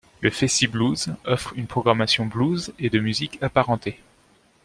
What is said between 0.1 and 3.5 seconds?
Le FestiBlues offre une programmation blues et de musiques